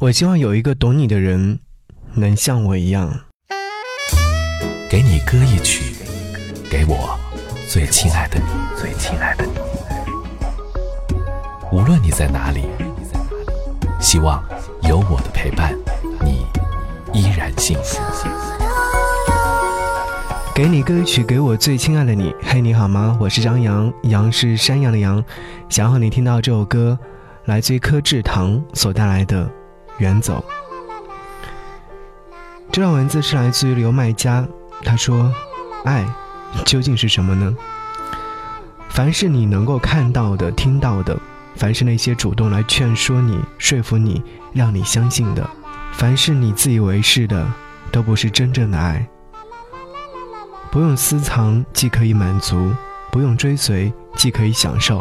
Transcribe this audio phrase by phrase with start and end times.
[0.00, 1.60] 我希望有一个懂你的人，
[2.14, 3.20] 能像我一样，
[4.90, 5.94] 给你歌一曲，
[6.68, 7.16] 给我
[7.68, 8.46] 最亲爱的你，
[8.76, 9.52] 最亲爱的你。
[11.70, 12.64] 无论你在哪里，
[14.00, 14.44] 希望
[14.82, 15.72] 有我的陪伴，
[16.24, 16.44] 你
[17.12, 18.02] 依然幸福。
[20.56, 22.34] 给你歌曲，给我最亲爱的你。
[22.42, 23.16] 嘿，你好吗？
[23.20, 25.24] 我是张扬，杨是山羊的羊。
[25.68, 26.98] 想和你听到这首歌，
[27.44, 29.46] 来自于柯志堂所带来的
[29.98, 30.44] 《远走》。
[32.72, 34.46] 这段文字是来自于刘麦佳，
[34.84, 35.32] 他说
[35.84, 36.04] ：“爱
[36.64, 37.54] 究竟是什么呢？
[38.88, 41.16] 凡是你能够看到的、听到的，
[41.56, 45.48] 凡是那些主动来劝说你、说服你、让你相信的，
[45.92, 47.46] 凡是你自以为是的，
[47.92, 49.06] 都不是真正的爱。”
[50.72, 52.74] 不用私藏，既可以满足；
[53.12, 55.00] 不用追随，既可以享受；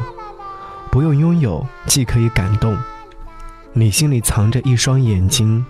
[0.91, 2.77] 不用拥有，既可以感动。
[3.75, 5.65] 你心里藏着一双眼睛，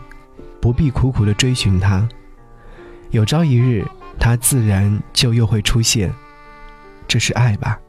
[0.60, 2.08] 不必苦苦的追寻它。
[3.12, 3.86] 有朝一日，
[4.20, 6.14] 它自然就又会出现。
[7.08, 7.80] 这是爱吧？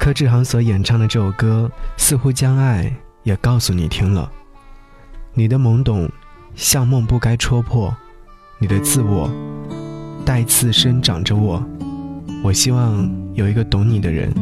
[0.00, 4.30] 柯志航所演唱的这首歌，似乎将爱也告诉你听了。
[5.32, 6.10] 你的懵懂，
[6.56, 7.94] 像梦不该戳破；
[8.58, 9.30] 你的自我。
[10.24, 11.64] 带刺生长着我，
[12.42, 14.32] 我希望有一个懂你的人，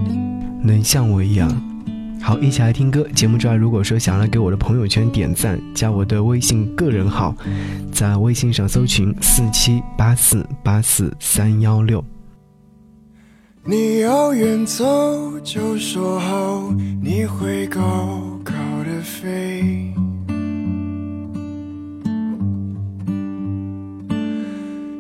[0.63, 1.70] 能像我一样。
[2.23, 3.07] 好，一起来听歌。
[3.15, 7.35] 节目之外，如果说想要给我的朋友圈点赞，加我的微信个人号，
[7.93, 12.05] 在微信上搜寻四七八四八四三幺六。
[13.65, 18.53] 你要远走，就说好，你会高高
[18.85, 19.93] 的飞。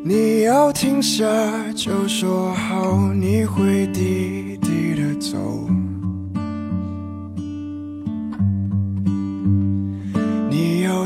[0.02, 1.26] 你要停下，
[1.74, 5.38] 就说好，你会低低的走。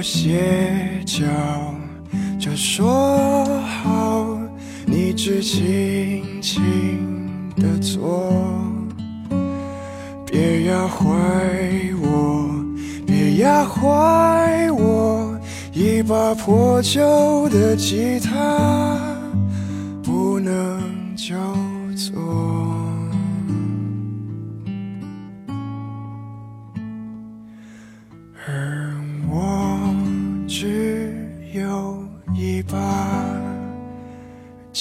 [0.04, 1.24] 歇脚，
[2.38, 3.46] 就说
[3.82, 4.38] 好，
[4.84, 8.30] 你只轻轻的做。
[10.26, 11.06] 别压坏
[12.02, 12.50] 我，
[13.06, 15.34] 别压坏我。
[15.72, 18.98] 一把破旧的吉他，
[20.02, 20.82] 不能
[21.16, 21.34] 叫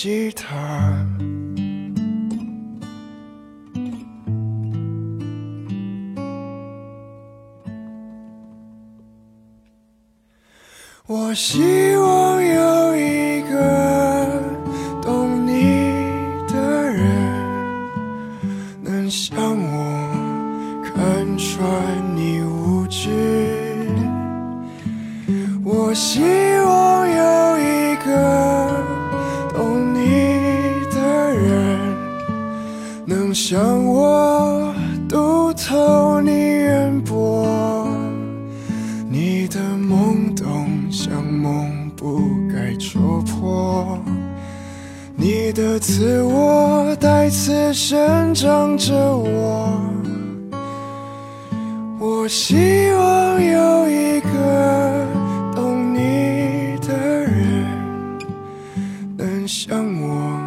[0.03, 0.51] 吉他。
[11.07, 14.43] 我希望有一个
[15.01, 15.53] 懂你
[16.51, 16.59] 的
[16.91, 17.07] 人，
[18.83, 21.63] 能像我看穿
[22.13, 23.07] 你无知。
[25.63, 26.42] 我希
[33.33, 34.71] 像我
[35.09, 37.88] 读透你眼波，
[39.09, 40.69] 你的懵懂。
[40.91, 43.97] 像梦不该戳破，
[45.16, 49.81] 你的自我带刺生长着我，
[52.00, 52.55] 我希
[52.91, 55.07] 望有一个
[55.55, 56.95] 懂你的
[57.25, 57.65] 人，
[59.17, 60.42] 能像我，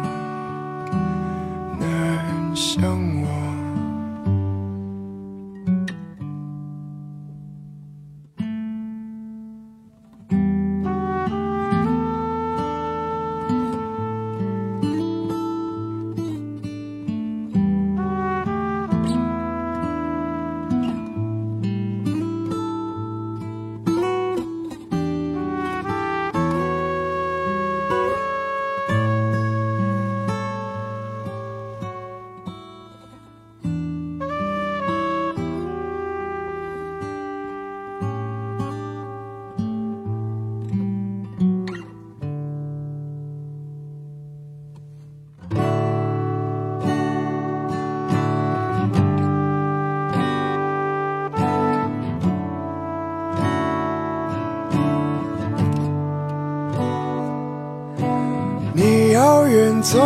[59.81, 59.99] 走，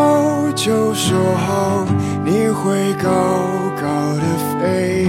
[0.55, 1.85] 就说好，
[2.25, 3.09] 你会高
[3.75, 3.83] 高
[4.15, 4.23] 的
[4.59, 5.05] 飞。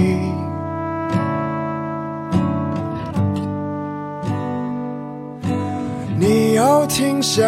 [6.17, 7.43] 你要停下，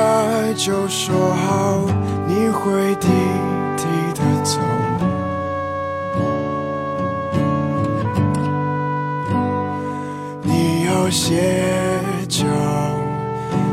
[0.56, 1.86] 就说好，
[2.28, 3.08] 你会低
[3.78, 4.60] 低的走。
[10.42, 11.42] 你要歇
[12.28, 12.46] 脚，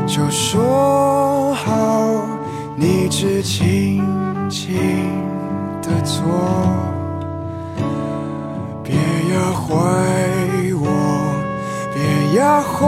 [0.07, 1.92] 就说好，
[3.25, 4.03] 是轻
[4.49, 4.75] 轻
[5.81, 6.21] 的做，
[8.83, 8.93] 别
[9.31, 9.71] 压坏
[10.81, 10.85] 我，
[11.93, 11.97] 别
[12.37, 12.83] 压坏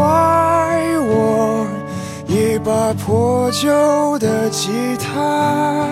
[1.07, 1.65] 我，
[2.27, 5.87] 一把破旧的吉他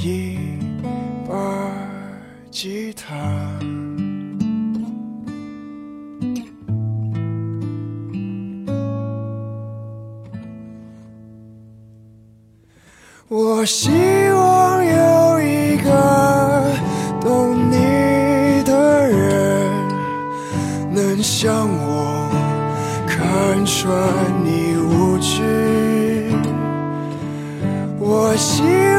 [0.00, 0.38] 一
[1.28, 1.34] 把
[2.50, 3.16] 吉他。
[13.26, 13.90] 我希
[14.30, 15.90] 望有一个
[17.20, 19.88] 懂你的人，
[20.94, 22.30] 能像我
[23.06, 23.92] 看穿
[24.44, 25.42] 你无知。
[28.00, 28.97] 我希望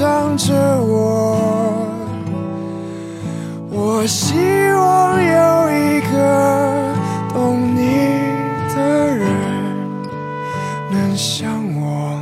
[0.00, 1.76] 想着我
[3.70, 4.34] 我希
[4.72, 6.94] 望有一个
[7.34, 7.82] 懂你
[8.74, 9.26] 的人
[10.90, 12.18] 能像我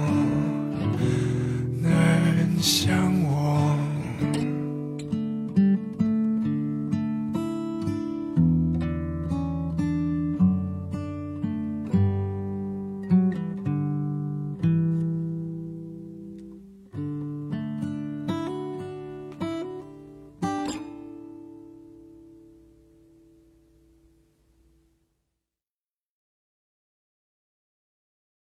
[1.80, 3.07] 能像